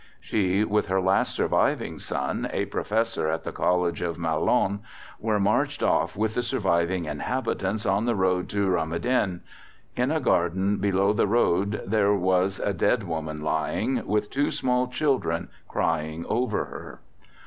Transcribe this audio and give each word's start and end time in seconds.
She, 0.19 0.63
with 0.63 0.87
her 0.87 0.99
last 0.99 1.31
surviving 1.35 1.99
son, 1.99 2.49
a 2.51 2.65
professor 2.65 3.27
at 3.29 3.43
the 3.43 3.51
College 3.51 4.01
of 4.01 4.17
Malonne, 4.17 4.79
were 5.19 5.39
marched 5.39 5.83
off 5.83 6.17
with 6.17 6.33
the 6.33 6.41
surviving 6.41 7.05
inhabitants 7.05 7.85
on 7.85 8.05
the 8.05 8.15
road 8.15 8.49
to 8.49 8.67
Romedenne. 8.67 9.41
In 9.95 10.09
a 10.09 10.19
garden 10.19 10.77
below 10.77 11.13
the 11.13 11.27
road 11.27 11.83
there 11.85 12.15
was 12.15 12.59
a 12.59 12.73
dead 12.73 13.03
woman 13.03 13.41
lying, 13.43 14.03
with 14.07 14.31
two 14.31 14.49
small 14.49 14.87
children 14.87 15.49
crying 15.67 16.25
over 16.27 16.65
her. 16.65 17.01